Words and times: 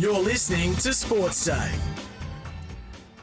You're 0.00 0.14
listening 0.14 0.74
to 0.76 0.94
Sports 0.94 1.44
Day. 1.44 1.70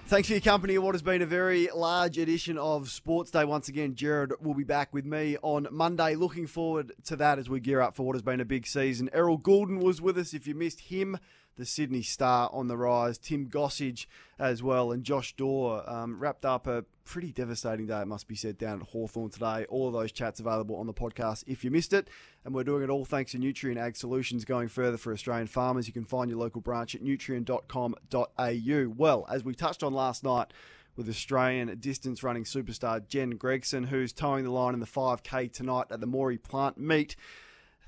Thanks 0.05 0.27
for 0.27 0.35
your 0.35 0.41
company 0.41 0.77
what 0.77 0.93
has 0.93 1.01
been 1.01 1.23
a 1.23 1.25
very 1.25 1.69
large 1.73 2.19
edition 2.19 2.59
of 2.59 2.91
Sports 2.91 3.31
Day. 3.31 3.45
Once 3.45 3.67
again, 3.67 3.95
Jared 3.95 4.33
will 4.41 4.53
be 4.53 4.63
back 4.63 4.93
with 4.93 5.03
me 5.03 5.37
on 5.41 5.67
Monday. 5.71 6.13
Looking 6.13 6.45
forward 6.45 6.91
to 7.05 7.15
that 7.15 7.39
as 7.39 7.49
we 7.49 7.61
gear 7.61 7.81
up 7.81 7.95
for 7.95 8.03
what 8.03 8.15
has 8.15 8.21
been 8.21 8.39
a 8.41 8.45
big 8.45 8.67
season. 8.67 9.09
Errol 9.11 9.39
Gulden 9.39 9.81
was 9.81 10.03
with 10.03 10.19
us. 10.19 10.35
If 10.35 10.45
you 10.45 10.53
missed 10.53 10.81
him, 10.81 11.17
the 11.57 11.65
Sydney 11.65 12.01
Star 12.01 12.49
on 12.53 12.67
the 12.67 12.77
rise. 12.77 13.17
Tim 13.17 13.47
Gossage 13.47 14.05
as 14.39 14.63
well, 14.63 14.91
and 14.91 15.03
Josh 15.03 15.35
Dorr 15.35 15.83
um, 15.89 16.19
wrapped 16.19 16.45
up 16.45 16.67
a 16.67 16.85
pretty 17.03 17.31
devastating 17.31 17.87
day, 17.87 18.01
it 18.01 18.07
must 18.07 18.27
be 18.27 18.35
said, 18.35 18.57
down 18.57 18.81
at 18.81 18.87
Hawthorn 18.87 19.29
today. 19.29 19.65
All 19.69 19.87
of 19.87 19.93
those 19.93 20.11
chats 20.11 20.39
available 20.39 20.75
on 20.75 20.87
the 20.87 20.93
podcast 20.93 21.43
if 21.47 21.63
you 21.63 21.71
missed 21.71 21.93
it. 21.93 22.09
And 22.45 22.53
we're 22.53 22.63
doing 22.63 22.83
it 22.83 22.89
all 22.89 23.05
thanks 23.05 23.31
to 23.31 23.37
Nutrien 23.37 23.77
Ag 23.77 23.95
Solutions 23.95 24.45
going 24.45 24.67
further 24.67 24.97
for 24.97 25.11
Australian 25.13 25.47
farmers. 25.47 25.87
You 25.87 25.93
can 25.93 26.05
find 26.05 26.29
your 26.29 26.39
local 26.39 26.61
branch 26.61 26.95
at 26.95 27.03
nutrien.com.au. 27.03 28.93
Well, 28.95 29.25
as 29.29 29.43
we 29.43 29.55
touched 29.55 29.83
on 29.83 29.93
last 29.93 30.23
night, 30.23 30.53
with 30.97 31.07
Australian 31.07 31.77
distance 31.79 32.23
running 32.23 32.43
superstar 32.43 33.07
Jen 33.07 33.31
Gregson, 33.31 33.83
who's 33.83 34.11
towing 34.11 34.43
the 34.43 34.51
line 34.51 34.73
in 34.73 34.79
the 34.79 34.87
5K 34.87 35.53
tonight 35.53 35.85
at 35.91 36.01
the 36.01 36.07
Maurie 36.07 36.39
Plant 36.39 36.79
Meet 36.79 37.15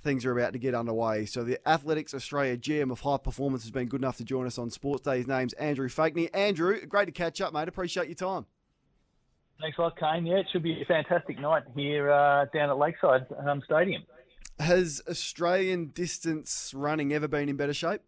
things 0.03 0.25
are 0.25 0.37
about 0.37 0.53
to 0.53 0.59
get 0.59 0.73
underway. 0.73 1.25
So 1.25 1.43
the 1.43 1.59
Athletics 1.67 2.13
Australia 2.13 2.57
GM 2.57 2.91
of 2.91 3.01
High 3.01 3.17
Performance 3.17 3.63
has 3.63 3.71
been 3.71 3.87
good 3.87 4.01
enough 4.01 4.17
to 4.17 4.23
join 4.23 4.45
us 4.45 4.57
on 4.57 4.69
Sports 4.69 5.03
Day. 5.03 5.17
His 5.17 5.27
name's 5.27 5.53
Andrew 5.53 5.89
Faichney. 5.89 6.29
Andrew, 6.33 6.85
great 6.85 7.05
to 7.05 7.11
catch 7.11 7.41
up, 7.41 7.53
mate. 7.53 7.67
Appreciate 7.67 8.07
your 8.07 8.15
time. 8.15 8.45
Thanks 9.61 9.77
a 9.77 9.81
lot, 9.81 9.99
Kane. 9.99 10.25
Yeah, 10.25 10.37
it 10.37 10.47
should 10.51 10.63
be 10.63 10.81
a 10.81 10.85
fantastic 10.85 11.39
night 11.39 11.63
here 11.75 12.09
uh, 12.11 12.45
down 12.53 12.69
at 12.69 12.77
Lakeside 12.77 13.25
um, 13.45 13.61
Stadium. 13.65 14.03
Has 14.57 15.01
Australian 15.09 15.87
distance 15.87 16.73
running 16.75 17.13
ever 17.13 17.27
been 17.27 17.49
in 17.49 17.57
better 17.57 17.73
shape? 17.73 18.01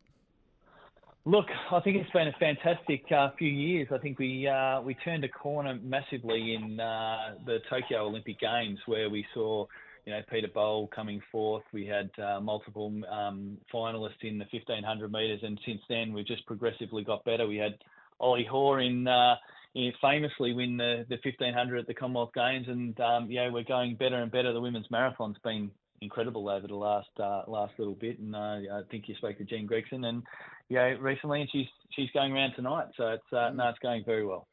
Look, 1.23 1.46
I 1.71 1.80
think 1.82 1.98
it's 1.98 2.10
been 2.12 2.30
a 2.30 2.35
fantastic 2.40 3.04
uh, 3.12 3.30
few 3.38 3.49
years. 3.49 3.90
I 3.94 3.99
think 3.99 4.18
we 4.18 4.48
uh, 4.48 4.82
we 4.82 4.96
turned 4.96 5.23
a 5.23 5.29
corner 5.29 5.77
massively 5.84 6.55
in 6.55 6.79
uh, 6.79 7.35
the 7.46 7.60
Tokyo 7.70 8.07
Olympic 8.07 8.40
Games, 8.40 8.79
where 8.88 9.07
we 9.07 9.26
saw 9.34 9.68
you 10.05 10.13
know, 10.13 10.21
Peter 10.30 10.48
Bol 10.54 10.88
coming 10.88 11.21
fourth. 11.32 11.63
We 11.74 11.85
had 11.85 12.10
uh, 12.21 12.40
multiple 12.40 12.91
um, 13.10 13.57
finalists 13.74 14.24
in 14.24 14.38
the 14.38 14.46
1500 14.52 15.12
metres, 15.12 15.41
and 15.44 15.60
since 15.66 15.82
then 15.90 16.13
we've 16.13 16.26
just 16.26 16.46
progressively 16.46 17.04
got 17.04 17.24
better. 17.24 17.48
We 17.48 17.57
had 17.57 17.76
Ollie 18.20 18.48
Hoare 18.49 18.82
in, 18.82 19.07
uh, 19.07 19.35
in 19.76 19.91
famously 20.02 20.54
win 20.54 20.77
the, 20.77 21.05
the 21.10 21.18
1500 21.24 21.79
at 21.79 21.88
the 21.88 21.94
Commonwealth 21.94 22.34
Games, 22.34 22.68
and 22.68 22.99
um, 22.99 23.29
yeah, 23.29 23.49
we're 23.49 23.63
going 23.63 23.96
better 23.96 24.22
and 24.22 24.32
better. 24.32 24.54
The 24.54 24.62
women's 24.62 24.90
marathon's 24.90 25.38
been 25.44 25.72
incredible 26.02 26.49
over 26.49 26.68
the 26.68 26.76
last 26.76 27.10
uh, 27.20 27.44
last 27.48 27.74
little 27.77 27.96
bit, 27.96 28.20
and 28.20 28.35
uh, 28.35 28.40
I 28.40 28.82
think 28.90 29.07
you 29.07 29.16
spoke 29.16 29.38
to 29.38 29.44
Jen 29.44 29.68
Gregson, 29.68 30.05
and 30.05 30.24
yeah, 30.70 30.96
recently, 30.99 31.41
and 31.41 31.49
she's 31.52 31.68
she's 31.96 32.10
going 32.12 32.34
around 32.34 32.54
tonight, 32.55 32.88
so 32.98 33.07
it's 33.10 33.34
uh, 33.34 33.52
no, 33.54 33.70
it's 33.70 33.79
going 33.79 34.04
very 34.04 34.26
well 34.26 34.48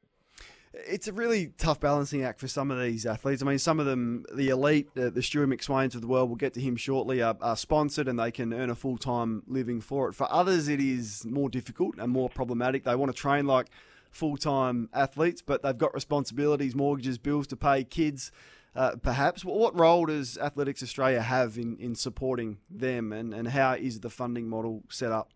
it's 0.73 1.09
a 1.09 1.13
really 1.13 1.53
tough 1.59 1.81
balancing 1.81 2.23
act 2.23 2.41
for 2.41 2.49
some 2.49 2.71
of 2.71 2.81
these 2.81 3.07
athletes. 3.07 3.43
I 3.43 3.47
mean, 3.47 3.59
some 3.59 3.81
of 3.81 3.87
them, 3.87 4.25
the 4.35 4.49
elite, 4.49 4.89
uh, 4.97 5.11
the 5.11 5.23
Stewart 5.23 5.49
McSweyns 5.49 5.95
of 5.95 6.01
the 6.01 6.07
world, 6.07 6.29
we'll 6.29 6.37
get 6.37 6.55
to 6.55 6.61
him 6.61 6.77
shortly, 6.77 7.23
are, 7.23 7.37
are 7.41 7.57
sponsored 7.57 8.09
and 8.09 8.19
they 8.19 8.31
can 8.31 8.53
earn 8.53 8.71
a 8.71 8.75
full 8.75 8.99
time 8.99 9.43
living 9.47 9.81
for 9.81 10.09
it. 10.09 10.15
For 10.15 10.31
others, 10.31 10.69
it 10.69 10.81
is 10.81 11.25
more 11.25 11.49
difficult 11.49 11.97
and 11.99 12.13
more 12.13 12.29
problematic. 12.29 12.85
They 12.85 12.95
want 12.95 13.15
to 13.15 13.17
train 13.17 13.47
like 13.47 13.69
full 14.11 14.37
time 14.37 14.89
athletes, 14.93 15.43
but 15.43 15.63
they've 15.63 15.77
got 15.77 15.95
responsibilities, 15.95 16.75
mortgages, 16.75 17.19
bills 17.19 17.47
to 17.49 17.57
pay, 17.57 17.85
kids. 17.85 18.31
Uh, 18.77 18.97
perhaps 19.03 19.45
what 19.45 19.77
role 19.79 20.07
does 20.07 20.39
Athletics 20.39 20.83
Australia 20.83 21.21
have 21.21 21.57
in, 21.57 21.77
in 21.79 21.95
supporting 21.95 22.59
them, 22.71 23.13
and, 23.13 23.35
and 23.35 23.49
how 23.49 23.73
is 23.73 24.01
the 24.01 24.11
funding 24.11 24.49
model 24.49 24.85
set 24.89 25.11
up? 25.11 25.33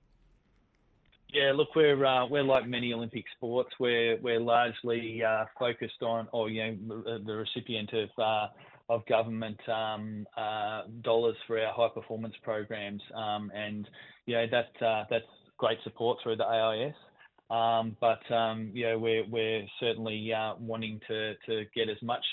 Yeah, 1.32 1.52
look, 1.54 1.74
we're 1.74 2.04
uh, 2.04 2.26
we're 2.26 2.42
like 2.42 2.68
many 2.68 2.92
Olympic 2.92 3.24
sports. 3.36 3.70
We're 3.80 4.18
we're 4.20 4.38
largely 4.40 5.22
uh, 5.24 5.46
focused 5.58 6.02
on, 6.02 6.28
or 6.30 6.50
you 6.50 6.76
know, 6.76 7.18
the 7.24 7.32
recipient 7.32 7.90
of 7.94 8.10
uh, 8.18 8.48
of 8.90 9.06
government 9.06 9.58
um, 9.66 10.26
uh, 10.36 10.82
dollars 11.00 11.36
for 11.46 11.58
our 11.58 11.72
high 11.72 11.88
performance 11.94 12.34
programs, 12.42 13.00
um, 13.14 13.50
and 13.54 13.88
you 14.26 14.34
know 14.34 14.46
that 14.50 14.86
uh, 14.86 15.04
that's 15.08 15.24
great 15.56 15.78
support 15.84 16.18
through 16.22 16.36
the 16.36 16.44
AIS. 16.44 16.94
Um, 17.50 17.96
but 17.98 18.30
um, 18.30 18.70
you 18.74 18.88
know, 18.88 18.98
we're 18.98 19.24
we're 19.26 19.64
certainly 19.80 20.32
uh, 20.34 20.54
wanting 20.58 21.00
to 21.08 21.34
to 21.46 21.64
get 21.74 21.88
as 21.88 22.00
much 22.02 22.24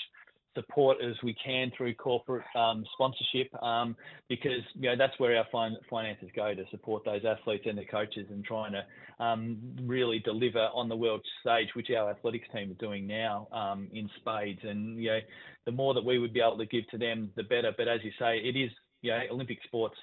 support 0.54 0.98
as 1.02 1.14
we 1.22 1.34
can 1.44 1.70
through 1.76 1.94
corporate 1.94 2.44
um, 2.56 2.84
sponsorship 2.94 3.50
um, 3.62 3.96
because 4.28 4.62
you 4.74 4.88
know 4.88 4.96
that's 4.96 5.18
where 5.18 5.36
our 5.36 5.46
fin- 5.52 5.78
finances 5.88 6.28
go 6.34 6.54
to 6.54 6.64
support 6.70 7.04
those 7.04 7.22
athletes 7.24 7.64
and 7.68 7.78
their 7.78 7.84
coaches 7.84 8.26
and 8.30 8.44
trying 8.44 8.72
to 8.72 9.24
um, 9.24 9.58
really 9.82 10.18
deliver 10.18 10.68
on 10.74 10.88
the 10.88 10.96
world 10.96 11.20
stage, 11.40 11.68
which 11.74 11.90
our 11.90 12.10
athletics 12.10 12.48
team 12.54 12.70
are 12.70 12.84
doing 12.84 13.06
now 13.06 13.46
um, 13.52 13.88
in 13.92 14.08
spades. 14.20 14.60
And 14.62 14.98
you 15.00 15.10
know, 15.10 15.20
the 15.66 15.72
more 15.72 15.94
that 15.94 16.04
we 16.04 16.18
would 16.18 16.32
be 16.32 16.40
able 16.40 16.58
to 16.58 16.66
give 16.66 16.88
to 16.88 16.98
them, 16.98 17.30
the 17.36 17.44
better. 17.44 17.72
But 17.76 17.88
as 17.88 18.00
you 18.02 18.10
say, 18.18 18.38
it 18.38 18.56
is 18.56 18.70
you 19.02 19.12
know 19.12 19.20
Olympic 19.30 19.58
sports 19.64 19.96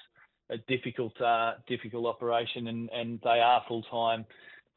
a 0.50 0.56
difficult 0.66 1.18
uh, 1.20 1.54
difficult 1.66 2.06
operation, 2.06 2.68
and 2.68 2.88
and 2.90 3.20
they 3.22 3.40
are 3.40 3.62
full 3.68 3.82
time 3.82 4.24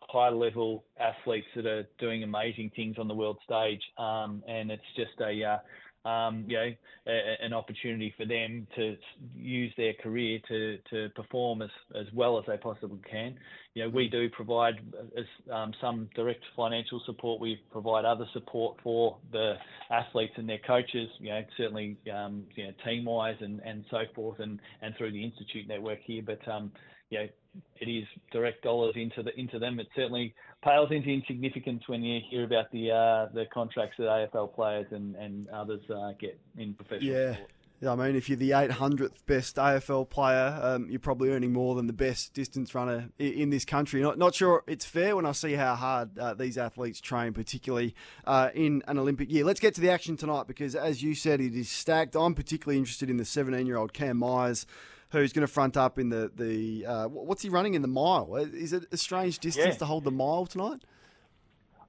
high 0.09 0.29
level 0.29 0.83
athletes 0.99 1.47
that 1.55 1.65
are 1.65 1.87
doing 1.99 2.23
amazing 2.23 2.71
things 2.75 2.97
on 2.97 3.07
the 3.07 3.13
world 3.13 3.37
stage. 3.45 3.81
Um, 3.97 4.43
and 4.47 4.71
it's 4.71 4.83
just 4.95 5.11
a, 5.21 5.43
uh, 5.43 5.57
um, 6.07 6.47
a, 6.49 6.77
an 7.41 7.53
opportunity 7.53 8.13
for 8.17 8.25
them 8.25 8.67
to 8.75 8.97
use 9.35 9.71
their 9.77 9.93
career 9.93 10.39
to, 10.47 10.77
perform 11.15 11.61
as, 11.61 11.69
well 12.13 12.39
as 12.39 12.45
they 12.47 12.57
possibly 12.57 12.99
can. 13.09 13.35
You 13.73 13.83
know, 13.83 13.89
we 13.89 14.09
do 14.09 14.29
provide 14.29 14.75
as, 15.17 15.25
um, 15.51 15.73
some 15.79 16.09
direct 16.15 16.43
financial 16.55 17.01
support. 17.05 17.39
We 17.39 17.61
provide 17.71 18.03
other 18.03 18.25
support 18.33 18.77
for 18.83 19.17
the 19.31 19.53
athletes 19.91 20.33
and 20.37 20.49
their 20.49 20.59
coaches. 20.65 21.07
You 21.19 21.29
know, 21.29 21.41
certainly, 21.55 21.97
you 22.03 22.11
know, 22.11 22.41
team 22.83 23.05
wise 23.05 23.37
and, 23.39 23.61
so 23.89 23.99
forth, 24.15 24.39
and, 24.39 24.59
and 24.81 24.95
through 24.97 25.11
the 25.11 25.23
institute 25.23 25.67
network 25.67 25.99
here. 26.03 26.23
But 26.25 26.39
you 27.09 27.19
know, 27.19 27.27
it 27.79 27.89
is 27.89 28.05
direct 28.31 28.63
dollars 28.63 28.93
into 28.95 29.23
the 29.23 29.37
into 29.39 29.59
them. 29.59 29.79
It 29.79 29.87
certainly 29.95 30.33
pales 30.63 30.91
into 30.91 31.09
insignificance 31.09 31.83
when 31.87 32.03
you 32.03 32.21
hear 32.29 32.43
about 32.43 32.71
the 32.71 32.91
uh, 32.91 33.33
the 33.33 33.45
contracts 33.53 33.95
that 33.97 34.05
AFL 34.05 34.53
players 34.53 34.87
and 34.91 35.15
and 35.15 35.49
others 35.49 35.81
uh, 35.89 36.11
get 36.19 36.39
in 36.57 36.73
professional 36.73 37.11
yeah. 37.11 37.33
sport. 37.33 37.49
Yeah, 37.81 37.93
I 37.93 37.95
mean, 37.95 38.15
if 38.15 38.29
you're 38.29 38.37
the 38.37 38.51
800th 38.51 39.25
best 39.25 39.55
AFL 39.55 40.07
player, 40.07 40.59
um, 40.61 40.87
you're 40.91 40.99
probably 40.99 41.31
earning 41.31 41.51
more 41.51 41.73
than 41.73 41.87
the 41.87 41.93
best 41.93 42.31
distance 42.31 42.75
runner 42.75 43.09
in 43.17 43.49
this 43.49 43.65
country. 43.65 44.03
Not, 44.03 44.19
not 44.19 44.35
sure 44.35 44.63
it's 44.67 44.85
fair 44.85 45.15
when 45.15 45.25
I 45.25 45.31
see 45.31 45.53
how 45.53 45.73
hard 45.73 46.15
uh, 46.19 46.35
these 46.35 46.59
athletes 46.59 47.01
train, 47.01 47.33
particularly 47.33 47.95
uh, 48.25 48.49
in 48.53 48.83
an 48.87 48.99
Olympic 48.99 49.31
year. 49.31 49.43
Let's 49.43 49.59
get 49.59 49.73
to 49.75 49.81
the 49.81 49.89
action 49.89 50.15
tonight 50.15 50.45
because, 50.45 50.75
as 50.75 51.01
you 51.01 51.15
said, 51.15 51.41
it 51.41 51.55
is 51.55 51.69
stacked. 51.69 52.15
I'm 52.15 52.35
particularly 52.35 52.77
interested 52.77 53.09
in 53.09 53.17
the 53.17 53.25
17 53.25 53.65
year 53.65 53.77
old 53.77 53.93
Cam 53.93 54.17
Myers 54.17 54.67
who's 55.11 55.33
going 55.33 55.45
to 55.45 55.51
front 55.51 55.77
up 55.77 55.99
in 55.99 56.09
the 56.09 56.31
the 56.35 56.85
uh, 56.85 57.07
what's 57.07 57.41
he 57.41 57.49
running 57.49 57.73
in 57.73 57.81
the 57.81 57.87
mile? 57.87 58.35
Is 58.35 58.73
it 58.73 58.85
a 58.91 58.97
strange 58.97 59.39
distance 59.39 59.73
yeah. 59.75 59.79
to 59.79 59.85
hold 59.85 60.03
the 60.03 60.11
mile 60.11 60.45
tonight? 60.45 60.83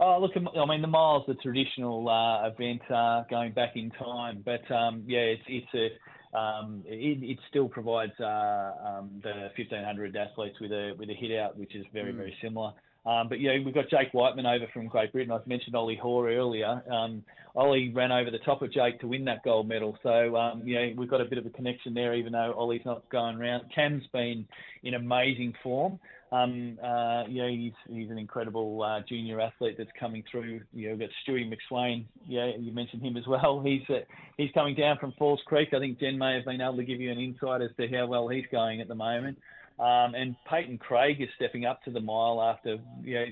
Oh, 0.00 0.18
look, 0.20 0.32
I 0.34 0.66
mean, 0.66 0.82
the 0.82 0.88
mile's 0.88 1.24
the 1.28 1.34
traditional 1.34 2.08
uh, 2.08 2.48
event 2.48 2.82
uh, 2.90 3.22
going 3.30 3.52
back 3.52 3.76
in 3.76 3.90
time, 3.90 4.42
but 4.44 4.68
um, 4.74 5.04
yeah, 5.06 5.20
it's 5.20 5.42
it's 5.46 5.74
a 5.74 6.36
um, 6.36 6.82
it, 6.86 7.22
it, 7.22 7.38
still 7.50 7.68
provides 7.68 8.12
uh, 8.18 8.72
um, 8.84 9.20
the 9.22 9.50
1500 9.54 10.16
athletes 10.16 10.56
with 10.60 10.72
a 10.72 10.94
with 10.98 11.10
a 11.10 11.14
hit 11.14 11.38
out, 11.38 11.58
which 11.58 11.76
is 11.76 11.84
very 11.92 12.12
mm. 12.12 12.16
very 12.16 12.34
similar. 12.42 12.72
Um, 13.04 13.28
but 13.28 13.40
yeah, 13.40 13.52
we've 13.64 13.74
got 13.74 13.88
Jake 13.90 14.14
Wightman 14.14 14.46
over 14.46 14.66
from 14.72 14.86
Great 14.86 15.12
Britain. 15.12 15.32
I've 15.32 15.46
mentioned 15.46 15.74
Ollie 15.74 15.96
Hoare 15.96 16.28
earlier. 16.36 16.82
Um, 16.90 17.24
Ollie 17.54 17.92
ran 17.92 18.12
over 18.12 18.30
the 18.30 18.38
top 18.38 18.62
of 18.62 18.72
Jake 18.72 19.00
to 19.00 19.08
win 19.08 19.24
that 19.24 19.42
gold 19.44 19.68
medal. 19.68 19.98
So 20.02 20.36
um, 20.36 20.62
know 20.74 20.92
we've 20.96 21.10
got 21.10 21.20
a 21.20 21.24
bit 21.24 21.38
of 21.38 21.46
a 21.46 21.50
connection 21.50 21.94
there, 21.94 22.14
even 22.14 22.32
though 22.32 22.54
Ollie's 22.56 22.84
not 22.84 23.08
going 23.10 23.36
around. 23.36 23.64
Cam's 23.74 24.04
been 24.12 24.46
in 24.84 24.94
amazing 24.94 25.54
form. 25.62 25.98
Um, 26.30 26.78
uh, 26.82 27.24
know 27.28 27.48
he's 27.48 27.72
he's 27.90 28.10
an 28.10 28.16
incredible 28.16 28.82
uh, 28.82 29.00
junior 29.06 29.40
athlete 29.40 29.74
that's 29.76 29.90
coming 30.00 30.24
through. 30.30 30.62
You 30.72 30.88
know 30.88 30.94
we've 30.94 31.00
got 31.00 31.10
Stewie 31.28 31.52
McSweyn. 31.52 32.04
Yeah, 32.26 32.52
you 32.58 32.72
mentioned 32.72 33.02
him 33.02 33.18
as 33.18 33.26
well. 33.26 33.60
He's 33.64 33.82
uh, 33.90 34.00
he's 34.38 34.50
coming 34.54 34.74
down 34.74 34.96
from 34.98 35.12
Falls 35.18 35.42
Creek. 35.44 35.74
I 35.74 35.78
think 35.78 36.00
Jen 36.00 36.16
may 36.16 36.34
have 36.36 36.46
been 36.46 36.60
able 36.60 36.76
to 36.76 36.84
give 36.84 37.00
you 37.00 37.12
an 37.12 37.18
insight 37.18 37.60
as 37.60 37.70
to 37.78 37.86
how 37.88 38.06
well 38.06 38.28
he's 38.28 38.46
going 38.50 38.80
at 38.80 38.88
the 38.88 38.94
moment. 38.94 39.36
Um, 39.78 40.14
and 40.14 40.36
Peyton 40.48 40.78
Craig 40.78 41.20
is 41.20 41.28
stepping 41.36 41.64
up 41.64 41.82
to 41.84 41.90
the 41.90 42.00
mile 42.00 42.40
after 42.42 42.78
you 43.02 43.14
know, 43.14 43.24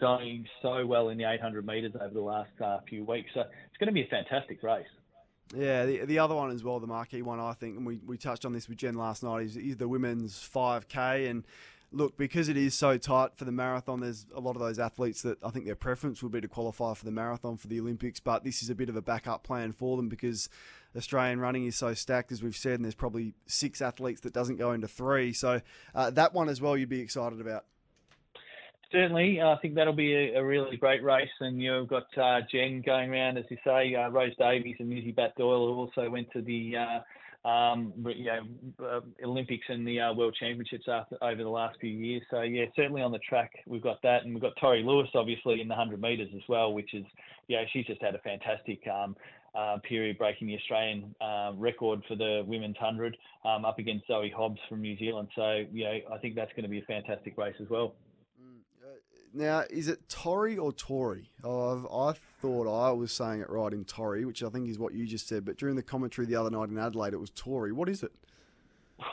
doing 0.00 0.46
so 0.62 0.86
well 0.86 1.08
in 1.08 1.18
the 1.18 1.24
800 1.24 1.66
metres 1.66 1.92
over 2.00 2.14
the 2.14 2.20
last 2.20 2.50
uh, 2.64 2.78
few 2.88 3.04
weeks. 3.04 3.30
So 3.34 3.40
it's 3.40 3.76
going 3.78 3.88
to 3.88 3.92
be 3.92 4.02
a 4.02 4.06
fantastic 4.06 4.62
race. 4.62 4.86
Yeah, 5.56 5.86
the, 5.86 6.04
the 6.04 6.18
other 6.18 6.34
one 6.34 6.50
as 6.50 6.62
well, 6.62 6.78
the 6.78 6.86
marquee 6.86 7.22
one, 7.22 7.40
I 7.40 7.52
think, 7.54 7.76
and 7.76 7.86
we, 7.86 8.00
we 8.06 8.18
touched 8.18 8.44
on 8.44 8.52
this 8.52 8.68
with 8.68 8.78
Jen 8.78 8.94
last 8.94 9.22
night, 9.22 9.46
is, 9.46 9.56
is 9.56 9.76
the 9.76 9.88
women's 9.88 10.34
5K. 10.34 11.30
And 11.30 11.44
look, 11.90 12.16
because 12.16 12.48
it 12.48 12.56
is 12.56 12.74
so 12.74 12.98
tight 12.98 13.36
for 13.36 13.44
the 13.44 13.52
marathon, 13.52 14.00
there's 14.00 14.26
a 14.34 14.40
lot 14.40 14.56
of 14.56 14.60
those 14.60 14.78
athletes 14.78 15.22
that 15.22 15.42
I 15.42 15.50
think 15.50 15.64
their 15.64 15.74
preference 15.74 16.22
would 16.22 16.32
be 16.32 16.40
to 16.40 16.48
qualify 16.48 16.94
for 16.94 17.04
the 17.04 17.10
marathon 17.10 17.56
for 17.56 17.68
the 17.68 17.80
Olympics, 17.80 18.20
but 18.20 18.44
this 18.44 18.62
is 18.62 18.70
a 18.70 18.74
bit 18.74 18.88
of 18.88 18.96
a 18.96 19.02
backup 19.02 19.42
plan 19.42 19.72
for 19.72 19.96
them 19.96 20.08
because 20.08 20.48
Australian 20.96 21.40
running 21.40 21.66
is 21.66 21.76
so 21.76 21.94
stacked, 21.94 22.30
as 22.32 22.42
we've 22.42 22.56
said, 22.56 22.74
and 22.74 22.84
there's 22.84 22.94
probably 22.94 23.34
six 23.46 23.80
athletes 23.80 24.20
that 24.22 24.32
doesn't 24.32 24.56
go 24.56 24.72
into 24.72 24.88
three. 24.88 25.32
So 25.32 25.60
uh, 25.94 26.10
that 26.10 26.34
one 26.34 26.48
as 26.48 26.60
well, 26.60 26.76
you'd 26.76 26.88
be 26.88 27.00
excited 27.00 27.40
about. 27.40 27.64
Certainly, 28.90 29.42
I 29.42 29.56
think 29.60 29.74
that'll 29.74 29.92
be 29.92 30.14
a, 30.14 30.40
a 30.40 30.44
really 30.44 30.78
great 30.78 31.02
race, 31.02 31.28
and 31.40 31.60
you've 31.60 31.88
got 31.88 32.06
uh, 32.16 32.40
Jen 32.50 32.82
going 32.84 33.10
around, 33.10 33.36
as 33.36 33.44
you 33.50 33.58
say, 33.62 33.94
uh, 33.94 34.08
Rose 34.08 34.34
Davies 34.38 34.76
and 34.78 34.90
Izzi 34.90 35.14
Batt-Doyle, 35.14 35.74
who 35.74 35.80
also 35.80 36.08
went 36.08 36.30
to 36.32 36.40
the 36.40 36.74
um, 37.48 37.92
you 38.04 38.24
know, 38.24 38.40
uh, 38.84 39.00
Olympics 39.24 39.64
and 39.68 39.86
the 39.86 40.00
uh, 40.00 40.12
World 40.12 40.36
Championships 40.38 40.86
after, 40.88 41.16
over 41.22 41.42
the 41.42 41.48
last 41.48 41.78
few 41.80 41.90
years. 41.90 42.22
So 42.30 42.42
yeah, 42.42 42.64
certainly 42.76 43.00
on 43.00 43.12
the 43.12 43.18
track 43.18 43.52
we've 43.66 43.82
got 43.82 44.02
that, 44.02 44.24
and 44.24 44.34
we've 44.34 44.42
got 44.42 44.56
Torrie 44.56 44.84
Lewis 44.84 45.08
obviously 45.14 45.60
in 45.60 45.68
the 45.68 45.74
100 45.74 46.00
metres 46.00 46.28
as 46.34 46.42
well, 46.48 46.72
which 46.72 46.94
is 46.94 47.04
yeah, 47.46 47.64
she's 47.72 47.86
just 47.86 48.02
had 48.02 48.14
a 48.14 48.18
fantastic 48.18 48.80
um, 48.88 49.16
uh, 49.54 49.78
period 49.78 50.18
breaking 50.18 50.48
the 50.48 50.56
Australian 50.56 51.14
uh, 51.20 51.52
record 51.56 52.02
for 52.06 52.14
the 52.14 52.44
women's 52.46 52.76
100 52.76 53.16
um, 53.44 53.64
up 53.64 53.78
against 53.78 54.06
Zoe 54.06 54.32
Hobbs 54.34 54.60
from 54.68 54.82
New 54.82 54.96
Zealand. 54.98 55.28
So, 55.34 55.64
you 55.72 55.84
know, 55.84 55.98
I 56.12 56.18
think 56.18 56.34
that's 56.34 56.52
going 56.52 56.64
to 56.64 56.68
be 56.68 56.80
a 56.80 56.82
fantastic 56.82 57.36
race 57.38 57.56
as 57.60 57.68
well. 57.70 57.94
Now, 59.34 59.64
is 59.70 59.88
it 59.88 60.08
Tori 60.08 60.56
or 60.56 60.72
Tory? 60.72 61.30
Oh, 61.44 62.10
i 62.10 62.14
thought 62.40 62.88
I 62.88 62.92
was 62.92 63.12
saying 63.12 63.40
it 63.40 63.50
right 63.50 63.72
in 63.72 63.84
Tori, 63.84 64.24
which 64.24 64.42
I 64.42 64.48
think 64.48 64.68
is 64.68 64.78
what 64.78 64.94
you 64.94 65.06
just 65.06 65.28
said. 65.28 65.44
But 65.44 65.56
during 65.56 65.76
the 65.76 65.82
commentary 65.82 66.26
the 66.26 66.36
other 66.36 66.50
night 66.50 66.68
in 66.68 66.78
Adelaide, 66.78 67.14
it 67.14 67.20
was 67.20 67.30
Tory. 67.30 67.72
What 67.72 67.88
is 67.88 68.02
it? 68.02 68.12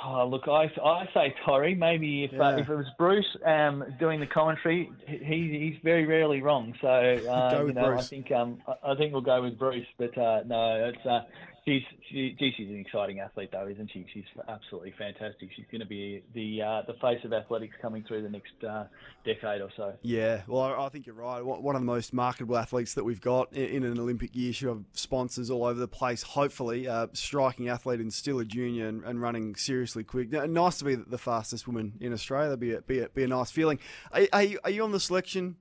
Oh, 0.03 0.27
look, 0.27 0.47
I, 0.47 0.71
I 0.83 1.07
say 1.13 1.35
Tori. 1.45 1.75
Maybe 1.75 2.23
if 2.23 2.33
uh, 2.33 2.35
yeah. 2.37 2.47
uh, 2.47 2.57
if 2.57 2.69
it 2.69 2.75
was 2.75 2.87
Bruce 2.97 3.37
um, 3.45 3.83
doing 3.99 4.19
the 4.19 4.25
commentary, 4.25 4.91
he 5.07 5.69
he's 5.71 5.79
very 5.83 6.05
rarely 6.05 6.41
wrong. 6.41 6.73
So 6.81 6.87
uh, 6.89 7.63
you 7.67 7.73
know, 7.73 7.85
Bruce. 7.85 8.01
I 8.01 8.03
think 8.03 8.31
um, 8.31 8.61
I 8.83 8.95
think 8.95 9.13
we'll 9.13 9.21
go 9.21 9.43
with 9.43 9.59
Bruce. 9.59 9.85
But 9.97 10.17
uh, 10.17 10.41
no, 10.45 10.91
it's 10.91 11.05
uh, 11.05 11.21
she's 11.65 11.81
she, 12.09 12.35
she's 12.39 12.69
an 12.69 12.79
exciting 12.79 13.19
athlete 13.19 13.49
though, 13.51 13.67
isn't 13.67 13.89
she? 13.91 14.05
She's 14.13 14.23
absolutely 14.47 14.93
fantastic. 14.97 15.49
She's 15.55 15.65
going 15.71 15.81
to 15.81 15.87
be 15.87 16.23
the 16.33 16.61
uh, 16.61 16.81
the 16.87 16.93
face 17.01 17.23
of 17.23 17.33
athletics 17.33 17.75
coming 17.81 18.03
through 18.07 18.21
the 18.21 18.29
next 18.29 18.63
uh, 18.67 18.85
decade 19.25 19.61
or 19.61 19.69
so. 19.75 19.93
Yeah, 20.01 20.41
well, 20.47 20.79
I 20.79 20.89
think 20.89 21.05
you're 21.05 21.15
right. 21.15 21.41
One 21.41 21.75
of 21.75 21.81
the 21.81 21.85
most 21.85 22.13
marketable 22.13 22.57
athletes 22.57 22.93
that 22.93 23.03
we've 23.03 23.21
got 23.21 23.51
in 23.53 23.83
an 23.83 23.99
Olympic 23.99 24.35
year. 24.35 24.53
She'll 24.53 24.75
have 24.75 24.83
sponsors 24.93 25.49
all 25.49 25.65
over 25.65 25.79
the 25.79 25.87
place. 25.87 26.21
Hopefully, 26.21 26.87
uh, 26.87 27.07
striking 27.13 27.67
athlete 27.67 27.99
and 27.99 28.13
still 28.13 28.39
a 28.39 28.45
junior 28.45 28.87
and, 28.87 29.03
and, 29.03 29.21
running 29.21 29.55
seriously 29.55 30.03
quick. 30.03 30.31
Nice 30.31 30.77
to 30.79 30.85
be 30.85 30.95
the 30.95 31.17
fastest 31.17 31.67
woman 31.67 31.93
in 31.99 32.13
Australia. 32.13 32.49
That'd 32.49 32.59
be 32.59 32.73
a, 32.73 32.81
be 32.81 32.99
a, 32.99 33.09
be 33.09 33.23
a 33.23 33.27
nice 33.27 33.51
feeling. 33.51 33.79
Are, 34.11 34.21
are, 34.31 34.43
you, 34.43 34.59
are 34.63 34.69
you 34.69 34.83
on 34.83 34.91
the 34.91 34.99
selection 34.99 35.55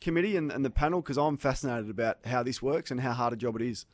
committee 0.00 0.36
and, 0.36 0.50
and 0.50 0.64
the 0.64 0.70
panel? 0.70 1.00
Because 1.00 1.16
I'm 1.16 1.36
fascinated 1.36 1.90
about 1.90 2.18
how 2.24 2.42
this 2.42 2.60
works 2.60 2.90
and 2.90 3.00
how 3.00 3.12
hard 3.12 3.32
a 3.32 3.36
job 3.36 3.56
it 3.56 3.62
is. 3.62 3.86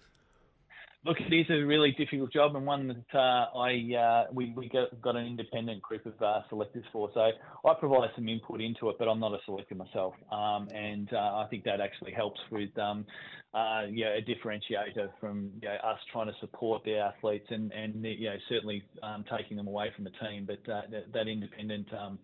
Look, 1.02 1.16
it 1.18 1.34
is 1.34 1.46
a 1.48 1.64
really 1.64 1.92
difficult 1.92 2.30
job 2.30 2.56
and 2.56 2.66
one 2.66 2.88
that 2.88 3.18
uh, 3.18 3.58
I 3.58 3.94
uh, 3.96 4.24
we 4.34 4.52
we 4.54 4.68
got, 4.68 5.00
got 5.00 5.16
an 5.16 5.26
independent 5.26 5.80
group 5.80 6.04
of 6.04 6.12
uh, 6.20 6.42
selectors 6.50 6.84
for. 6.92 7.08
So 7.14 7.20
I 7.20 7.74
provide 7.78 8.10
some 8.14 8.28
input 8.28 8.60
into 8.60 8.90
it, 8.90 8.96
but 8.98 9.08
I'm 9.08 9.18
not 9.18 9.32
a 9.32 9.38
selector 9.46 9.74
myself, 9.74 10.12
um, 10.30 10.68
and 10.74 11.10
uh, 11.10 11.16
I 11.16 11.46
think 11.48 11.64
that 11.64 11.80
actually 11.80 12.12
helps 12.12 12.38
with 12.50 12.76
um, 12.78 13.06
uh, 13.54 13.84
a 13.86 14.22
differentiator 14.28 15.08
from 15.18 15.50
you 15.62 15.68
know, 15.68 15.74
us 15.82 15.98
trying 16.12 16.26
to 16.26 16.34
support 16.38 16.84
the 16.84 16.98
athletes 16.98 17.46
and 17.48 17.72
and 17.72 18.04
you 18.04 18.28
know 18.28 18.36
certainly 18.50 18.82
um, 19.02 19.24
taking 19.34 19.56
them 19.56 19.68
away 19.68 19.90
from 19.96 20.04
the 20.04 20.12
team. 20.20 20.46
But 20.46 20.70
uh, 20.70 20.82
that, 20.90 21.14
that, 21.14 21.28
independent 21.28 21.86
um, 21.94 22.18